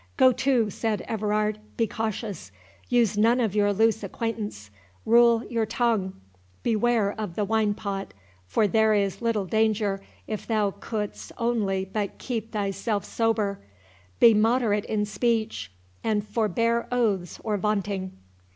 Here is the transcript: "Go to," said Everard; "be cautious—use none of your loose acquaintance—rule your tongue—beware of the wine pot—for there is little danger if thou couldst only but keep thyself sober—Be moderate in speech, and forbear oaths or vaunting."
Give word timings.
"Go 0.17 0.31
to," 0.31 0.71
said 0.71 1.01
Everard; 1.07 1.59
"be 1.77 1.85
cautious—use 1.85 3.19
none 3.19 3.39
of 3.39 3.53
your 3.53 3.71
loose 3.71 4.01
acquaintance—rule 4.01 5.43
your 5.45 5.67
tongue—beware 5.67 7.11
of 7.21 7.35
the 7.35 7.45
wine 7.45 7.75
pot—for 7.75 8.67
there 8.67 8.95
is 8.95 9.21
little 9.21 9.45
danger 9.45 10.01
if 10.25 10.47
thou 10.47 10.71
couldst 10.71 11.31
only 11.37 11.85
but 11.85 12.17
keep 12.17 12.51
thyself 12.51 13.05
sober—Be 13.05 14.33
moderate 14.33 14.85
in 14.85 15.05
speech, 15.05 15.71
and 16.03 16.27
forbear 16.27 16.87
oaths 16.91 17.39
or 17.43 17.55
vaunting." 17.57 18.13